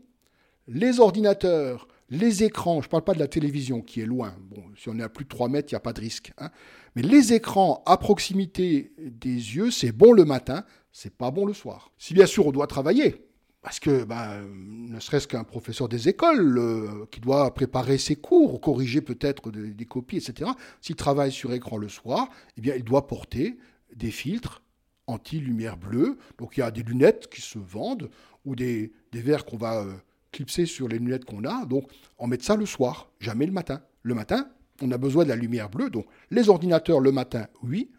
[0.68, 4.36] les ordinateurs, les écrans, je ne parle pas de la télévision qui est loin,
[4.78, 6.32] si on est à plus de 3 mètres, il n'y a pas de risque.
[6.38, 6.50] Hein.
[6.96, 11.54] Mais les écrans à proximité des yeux, c'est bon le matin, c'est pas bon le
[11.54, 11.92] soir.
[11.98, 13.30] Si bien sûr on doit travailler,
[13.62, 18.62] parce que ben, ne serait-ce qu'un professeur des écoles euh, qui doit préparer ses cours,
[18.62, 23.08] corriger peut-être des, copies, etc., s'il travaille sur écran le soir, eh bien il doit
[23.08, 23.58] porter
[23.94, 24.62] des filtres
[25.10, 26.18] anti-lumière bleue.
[26.38, 28.10] Donc il y a des lunettes qui se vendent
[28.46, 29.82] ou des, verres qu'on va...
[29.82, 29.94] Euh,
[30.32, 31.66] clipser sur les lunettes qu'on a.
[31.66, 33.82] Donc, on met ça le soir, jamais le matin.
[34.04, 34.50] Le matin,
[34.82, 35.90] on a besoin de la lumière bleue.
[35.90, 37.92] Donc, les ordinateurs le matin, oui.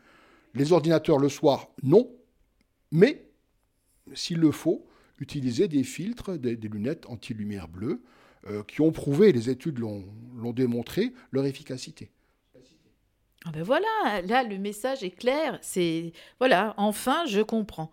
[0.54, 2.10] Les ordinateurs le soir, non.
[2.90, 3.28] Mais,
[4.14, 4.86] s'il le faut,
[5.18, 8.02] utiliser des filtres, des, lunettes anti-lumière bleue,
[8.48, 12.10] euh, qui ont prouvé, les études l'ont démontré, leur efficacité.
[13.46, 17.90] Ah ben voilà, là le message est clair, c'est voilà, enfin je comprends.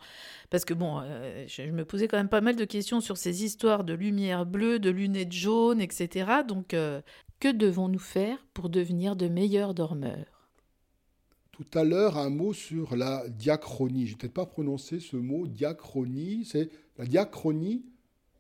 [0.50, 3.46] Parce que bon, euh, je, me posais quand même pas mal de questions sur ces
[3.46, 6.32] histoires de lumière bleue, de lunettes jaunes, etc.
[6.46, 7.02] Donc euh,
[7.40, 10.38] que devons-nous faire pour devenir de meilleurs dormeurs?
[11.52, 14.06] Tout à l'heure, un mot sur la diachronie.
[14.06, 16.46] Je n'ai peut-être pas prononcé ce mot, diachronie.
[16.46, 17.84] C'est la diachronie.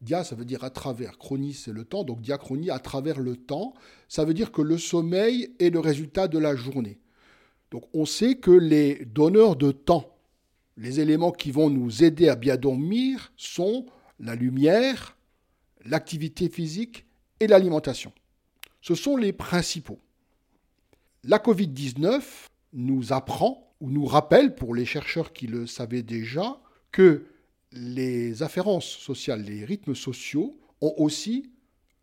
[0.02, 1.18] Dia, ça veut dire à travers.
[1.18, 2.04] Chronie, c'est le temps.
[2.04, 3.74] Donc diachronie, à travers le temps.
[4.08, 7.00] Ça veut dire que le sommeil est le résultat de la journée.
[7.72, 10.16] Donc on sait que les donneurs de temps,
[10.78, 13.86] les éléments qui vont nous aider à bien dormir sont
[14.20, 15.18] la lumière,
[15.84, 17.06] l'activité physique
[17.40, 18.12] et l'alimentation.
[18.82, 20.00] Ce sont les principaux.
[21.24, 22.22] La Covid-19
[22.74, 26.60] nous apprend ou nous rappelle, pour les chercheurs qui le savaient déjà,
[26.92, 27.26] que
[27.72, 31.52] les afférences sociales, les rythmes sociaux ont aussi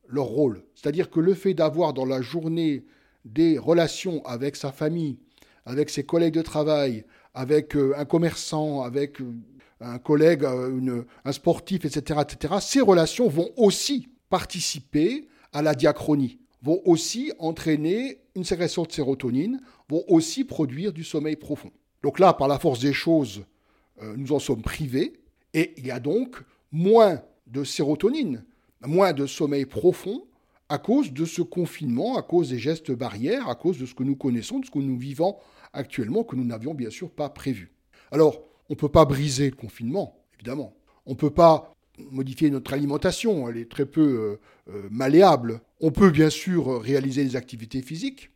[0.08, 0.62] leur rôle.
[0.74, 2.84] C'est-à-dire que le fait d'avoir dans la journée
[3.24, 5.16] des relations avec sa famille,
[5.64, 9.32] avec ses collègues de travail, avec euh, un commerçant, avec euh,
[9.80, 16.38] un collègue, euh, un sportif, etc., etc., ces relations vont aussi participer à la diachronie,
[16.62, 21.70] vont aussi entraîner une sécrétion de sérotonine, vont aussi produire du sommeil profond.
[22.02, 23.44] Donc là, par la force des choses,
[24.16, 25.12] nous en sommes privés,
[25.54, 28.44] et il y a donc moins de sérotonine,
[28.84, 30.26] moins de sommeil profond
[30.68, 34.02] à cause de ce confinement, à cause des gestes barrières, à cause de ce que
[34.02, 35.36] nous connaissons, de ce que nous vivons
[35.72, 37.72] actuellement, que nous n'avions bien sûr pas prévu.
[38.10, 40.74] Alors, on ne peut pas briser le confinement, évidemment.
[41.06, 41.74] On ne peut pas
[42.10, 45.60] modifier notre alimentation, elle est très peu euh, euh, malléable.
[45.80, 48.30] On peut bien sûr réaliser des activités physiques,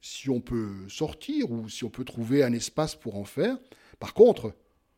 [0.00, 3.56] si on peut sortir ou si on peut trouver un espace pour en faire.
[4.00, 4.54] Par contre,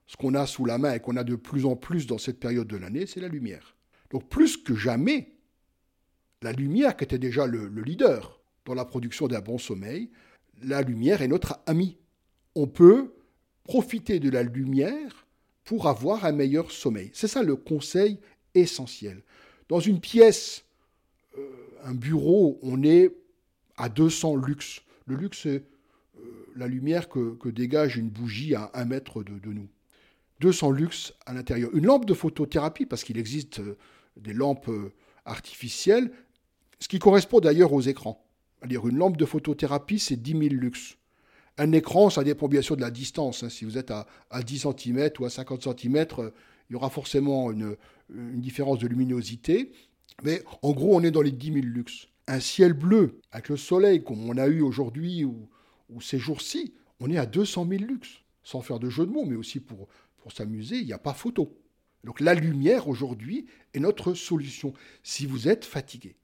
[0.06, 2.38] ce qu'on a sous la main et qu'on a de plus en plus dans cette
[2.38, 3.76] période de l'année, c'est la lumière.
[4.10, 5.32] Donc plus que jamais,
[6.42, 10.10] la lumière qui était déjà le, leader dans la production d'un bon sommeil,
[10.62, 11.98] la lumière est notre ami.
[12.54, 13.14] On peut
[13.64, 15.26] profiter de la lumière
[15.64, 17.10] pour avoir un meilleur sommeil.
[17.12, 18.20] C'est ça le conseil
[18.54, 19.22] essentiel.
[19.68, 20.64] Dans une pièce,
[21.36, 21.50] euh,
[21.82, 23.12] un bureau, on est
[23.76, 24.82] à 200 lux.
[25.06, 25.64] Le luxe, c'est
[26.18, 29.68] euh, la lumière que, dégage une bougie à un mètre de nous.
[30.40, 31.70] 200 lux à l'intérieur.
[31.74, 33.60] Une lampe de photothérapie, parce qu'il existe
[34.16, 34.70] des lampes
[35.24, 36.10] artificielles,
[36.78, 38.22] ce qui correspond d'ailleurs aux écrans.
[38.64, 40.98] -dire une lampe de photothérapie, c'est 10 000 lux.
[41.58, 43.42] Un écran, ça dépend bien sûr de la distance.
[43.42, 43.48] Hein.
[43.48, 44.06] Si vous êtes à,
[44.44, 46.30] 10 cm ou à 50 cm, euh,
[46.68, 47.76] il y aura forcément une,
[48.08, 49.72] différence de luminosité.
[50.22, 52.08] Mais en gros, on est dans les 10 000 lux.
[52.28, 55.48] Un ciel bleu, avec le soleil, comme on a eu aujourd'hui ou,
[56.00, 58.22] ces jours-ci, on est à 200 000 lux.
[58.42, 59.88] Sans faire de jeu de mots, mais aussi pour,
[60.26, 61.56] pour s'amuser, il n'y a pas photo.
[62.02, 66.16] Donc la lumière aujourd'hui est notre solution si vous êtes fatigué.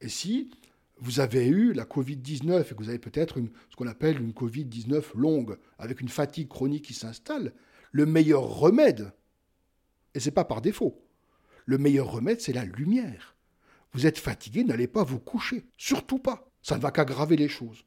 [0.00, 0.50] Et si
[0.96, 5.14] vous avez eu la Covid-19 et que vous avez peut-être ce qu'on appelle une Covid-19
[5.16, 7.52] longue, avec une fatigue chronique qui s'installe,
[7.92, 9.12] le meilleur remède,
[10.14, 11.04] et ce n'est pas par défaut,
[11.66, 13.36] le meilleur remède, c'est la lumière.
[13.92, 15.66] Vous êtes fatigué, n'allez pas vous coucher.
[15.76, 16.50] Surtout pas.
[16.62, 17.84] Ça ne va qu'aggraver les choses.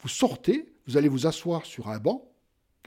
[0.00, 2.32] Vous sortez, vous allez vous asseoir sur un banc,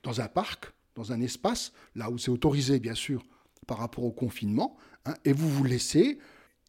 [0.02, 3.23] dans un parc, dans un espace, là où c'est autorisé, bien sûr,
[3.67, 6.19] par rapport au confinement, hein, et vous vous laissez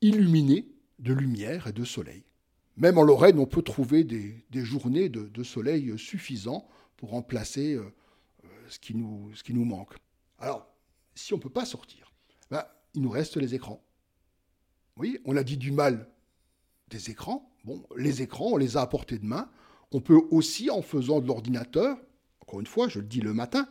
[0.00, 2.24] illuminer de lumière et de soleil.
[2.76, 7.92] Même en Lorraine, on peut trouver des, journées de, soleil suffisants pour remplacer euh,
[8.44, 9.94] euh, ce, qui nous, ce qui nous manque.
[10.38, 10.66] Alors,
[11.14, 12.12] si on ne peut pas sortir,
[12.50, 13.85] ben, il nous reste les écrans.
[14.96, 16.08] Oui, on a dit du mal
[16.88, 17.50] des écrans.
[17.64, 19.50] Bon, les écrans, on les a à portée de main.
[19.90, 21.98] On peut aussi, en faisant de l'ordinateur,
[22.40, 23.68] encore une fois, je le dis le matin,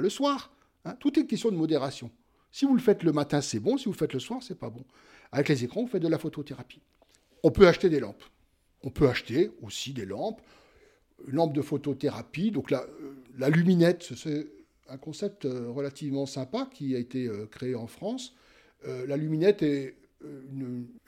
[0.00, 0.52] le soir.
[0.84, 2.10] Hein, tout est question de modération.
[2.50, 3.78] Si vous le faites le matin, c'est bon.
[3.78, 4.84] Si vous le faites le soir, c'est pas bon.
[5.32, 6.80] Avec les écrans, vous faites de la photothérapie.
[7.42, 8.22] On peut acheter des lampes.
[8.82, 10.40] On peut acheter aussi des lampes,
[11.26, 12.50] lampe de photothérapie.
[12.50, 12.84] Donc la,
[13.40, 14.48] euh, luminette, c'est
[14.88, 18.34] un concept euh, relativement sympa qui a été euh, créé en France.
[18.84, 19.94] la luminette est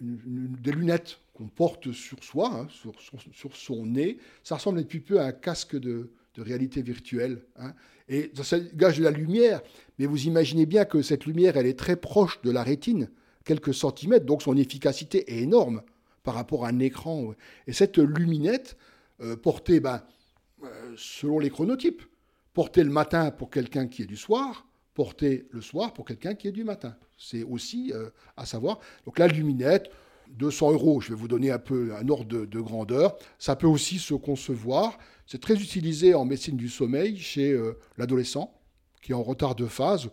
[0.01, 4.19] des lunettes qu'on porte sur soi, hein, sur, son nez.
[4.45, 6.11] Ça ressemble petit peu à un casque de,
[6.43, 7.43] réalité virtuelle.
[7.57, 7.73] Hein.
[8.09, 9.63] Et ça gage de la lumière,
[9.99, 13.11] mais vous imaginez bien que cette lumière, elle est très proche de la rétine,
[13.45, 15.83] quelques centimètres, donc son efficacité est énorme
[16.23, 17.35] par rapport à un écran.
[17.67, 18.77] Et cette luminette,
[19.21, 20.03] euh, portée ben,
[20.65, 22.03] euh, selon les chronotypes,
[22.53, 26.49] portée le matin pour quelqu'un qui est du soir, portée le soir pour quelqu'un qui
[26.49, 26.97] est du matin.
[27.17, 28.81] C'est aussi euh, à savoir.
[29.07, 29.91] Donc la luminette,
[30.31, 33.17] 200 euros, je vais vous donner un peu un ordre de, de grandeur.
[33.39, 34.99] Ça peut aussi se concevoir.
[35.27, 37.59] C'est très utilisé en médecine du sommeil chez
[37.97, 38.55] l'adolescent
[39.01, 40.11] qui est en retard de phase,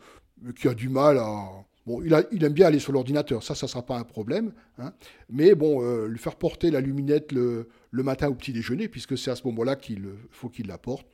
[0.60, 1.50] qui a du mal à,
[1.88, 4.54] Bon, il, aime bien aller sur l'ordinateur, ça, ça ne sera pas un problème.
[4.78, 4.94] Hein.
[5.30, 9.32] Mais bon, euh, lui faire porter la luminette le, matin au petit déjeuner, puisque c'est
[9.32, 11.08] à ce moment-là qu'il faut qu'il la porte,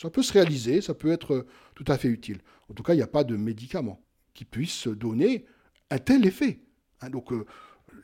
[0.00, 2.38] ça peut se réaliser, ça peut être tout à fait utile.
[2.70, 4.00] En tout cas, il n'y a pas de médicament
[4.34, 5.46] qui puisse donner
[5.90, 6.60] un tel effet.
[7.00, 7.10] Hein.
[7.10, 7.44] Donc, euh,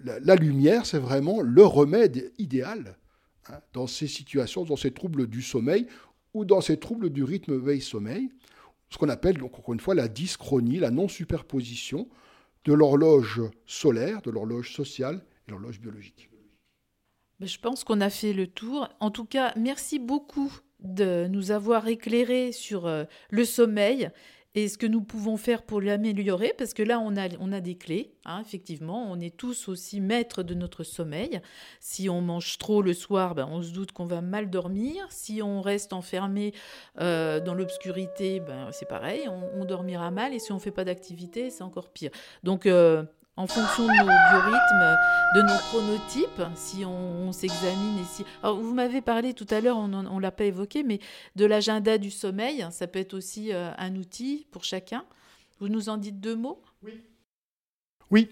[0.00, 2.98] la, lumière, c'est vraiment le remède idéal
[3.48, 5.86] hein, dans ces situations, dans ces troubles du sommeil
[6.32, 8.30] ou dans ces troubles du rythme veille-sommeil
[8.94, 12.08] ce qu'on appelle encore une fois la dyschronie, la non-superposition
[12.64, 16.30] de l'horloge solaire, de l'horloge sociale et l'horloge biologique.
[17.40, 18.88] Je pense qu'on a fait le tour.
[19.00, 24.10] En tout cas, merci beaucoup de nous avoir éclairé sur euh, le sommeil
[24.54, 27.60] et ce que nous pouvons faire pour l'améliorer, parce que là, on a, on a
[27.60, 31.40] des clés, hein, effectivement, on est tous aussi maîtres de notre sommeil.
[31.80, 35.06] Si on mange trop le soir, ben, on se doute qu'on va mal dormir.
[35.10, 36.54] Si on reste enfermé
[37.00, 40.84] euh, dans l'obscurité, ben, c'est pareil, on, dormira mal, et si on ne fait pas
[40.84, 42.10] d'activité, c'est encore pire.
[42.42, 43.02] Donc, euh,
[43.36, 44.96] en fonction de nos biorhythmes,
[45.34, 48.24] de nos chronotypes, si on, s'examine et si...
[48.42, 51.00] Alors, vous m'avez parlé tout à l'heure, on ne l'a pas évoqué, mais
[51.34, 55.04] de l'agenda du sommeil, ça peut être aussi euh, un outil pour chacun.
[55.58, 56.62] Vous nous en dites deux mots?
[56.82, 57.00] Oui.
[58.10, 58.28] Oui.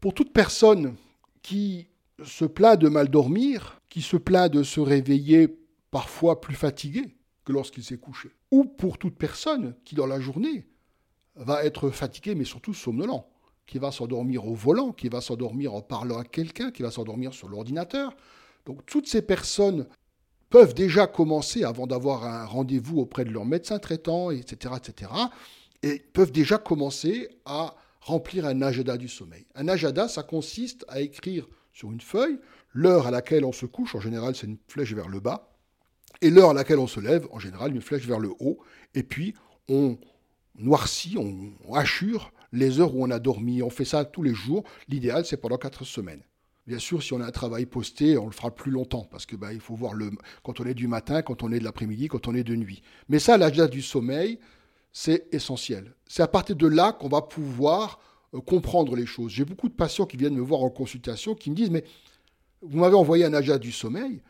[0.00, 0.94] Pour toute personne
[1.42, 1.88] qui
[2.24, 5.48] se plaint de mal dormir, qui se plaint de se réveiller
[5.90, 10.66] parfois plus fatigué que lorsqu'il s'est couché, ou pour toute personne qui dans la journée
[11.36, 13.26] va être fatigué mais surtout somnolent,
[13.68, 17.32] qui va s'endormir au volant, qui va s'endormir en parlant à quelqu'un, qui va s'endormir
[17.32, 18.16] sur l'ordinateur.
[18.66, 19.86] Donc toutes ces personnes
[20.50, 25.12] peuvent déjà commencer, avant d'avoir un rendez-vous auprès de leur médecin traitant, etc., etc.,
[25.82, 29.46] et peuvent déjà commencer à remplir un agenda du sommeil.
[29.54, 32.40] Un agenda, ça consiste à écrire sur une feuille
[32.72, 35.52] l'heure à laquelle on se couche, en général c'est une flèche vers le bas,
[36.20, 38.58] et l'heure à laquelle on se lève, en général une flèche vers le haut,
[38.94, 39.34] et puis
[39.68, 39.98] on
[40.56, 43.62] noircit, on, hachure les heures où on a dormi.
[43.62, 44.64] On fait ça tous les jours.
[44.88, 46.22] L'idéal, c'est pendant quatre semaines.
[46.66, 49.36] Bien sûr, si on a un travail posté, on le fera plus longtemps, parce que
[49.36, 50.10] bah, il faut voir le,
[50.42, 52.82] quand on est du matin, quand on est de l'après-midi, quand on est de nuit.
[53.08, 54.38] Mais ça, l'agenda du sommeil,
[54.92, 55.94] c'est essentiel.
[56.06, 58.00] C'est à partir de là qu'on va pouvoir
[58.34, 59.32] euh, comprendre les choses.
[59.32, 61.84] J'ai beaucoup de patients qui viennent me voir en consultation qui me disent Mais
[62.60, 64.20] vous m'avez envoyé un agenda du sommeil,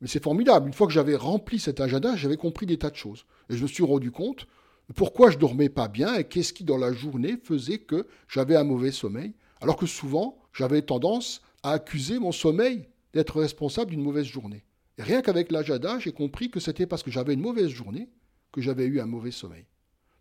[0.00, 0.68] mais c'est formidable.
[0.68, 3.24] Une fois que j'avais rempli cet agenda, j'avais compris des tas de choses.
[3.50, 4.46] Et je me suis rendu compte
[4.94, 8.64] pourquoi je dormais pas bien et qu'est-ce qui, dans la journée, faisait que j'avais un
[8.64, 9.34] mauvais sommeil?
[9.60, 14.64] Alors que souvent, j'avais tendance à accuser mon sommeil d'être responsable d'une mauvaise journée.
[14.96, 18.08] Et rien qu'avec l'agenda, j'ai compris que c'était parce que j'avais une mauvaise journée
[18.52, 19.66] que j'avais eu un mauvais sommeil.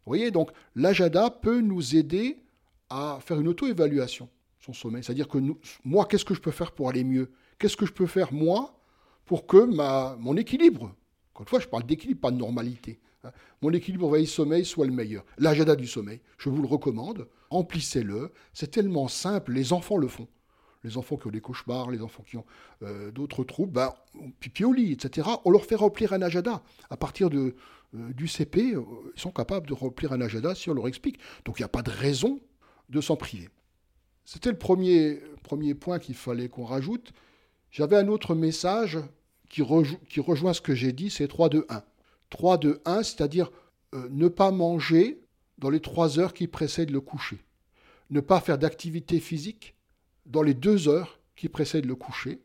[0.06, 2.44] Vous voyez, donc l'agenda peut nous aider
[2.90, 5.04] à faire une auto-évaluation, son sommeil.
[5.04, 5.38] C'est-à-dire que
[5.84, 7.32] moi, qu'est-ce que je peux faire pour aller mieux?
[7.60, 8.80] Qu'est-ce que je peux faire, moi,
[9.26, 9.58] pour que
[10.18, 10.96] mon équilibre,
[11.34, 13.00] encore une fois, je parle d'équilibre, pas de normalité,
[13.62, 15.26] mon équilibre veille-sommeil soit le meilleur.
[15.38, 18.32] L'agenda du sommeil, je vous le recommande, remplissez-le.
[18.54, 20.28] C'est tellement simple, les enfants le font.
[20.84, 22.46] Les enfants qui ont des cauchemars, les enfants qui ont
[22.84, 23.94] euh, d'autres troubles, ben,
[24.40, 26.62] pipi au lit, etc., on leur fait remplir un agenda.
[26.90, 27.56] À partir de,
[27.96, 28.84] euh, du CP, euh,
[29.16, 31.20] ils sont capables de remplir un agenda si on leur explique.
[31.46, 32.40] Donc il n'y a pas de raison
[32.90, 33.50] de s'en priver.
[34.24, 37.12] C'était le premier, premier point qu'il fallait qu'on rajoute.
[37.72, 39.00] J'avais un autre message
[39.50, 39.64] qui,
[40.10, 41.28] qui rejoint ce que j'ai dit, c'est
[42.32, 42.80] 3-2-1.
[42.84, 43.52] 3-2-1, c'est-à-dire
[43.94, 45.24] ne pas manger
[45.58, 47.44] dans les 3 heures qui précèdent le coucher.
[48.10, 49.76] Ne pas faire d'activité physique
[50.26, 52.42] dans les 2 heures qui précèdent le coucher.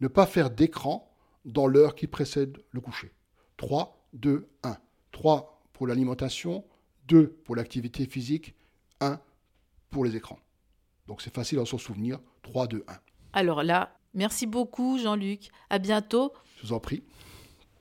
[0.00, 1.12] Ne pas faire d'écran
[1.44, 3.12] dans l'heure qui précède le coucher.
[3.56, 4.76] 3, 2, 1.
[5.12, 6.64] 3 pour l'alimentation,
[7.08, 8.54] 2 pour l'activité physique,
[9.00, 9.20] 1
[9.90, 10.38] pour les écrans.
[11.06, 12.20] Donc c'est facile à s'en souvenir.
[12.42, 12.92] 3, 2, 1.
[13.32, 15.50] Alors là, merci beaucoup Jean-Luc.
[15.68, 16.32] À bientôt.
[16.56, 17.02] Je vous en prie.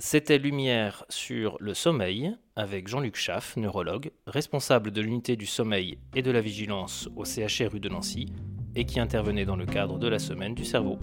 [0.01, 6.21] C'était Lumière sur le sommeil avec Jean-Luc Schaff, neurologue, responsable de l'unité du sommeil et
[6.21, 8.27] de la vigilance au CHRU de Nancy
[8.77, 10.99] et qui intervenait dans le cadre de la semaine du cerveau.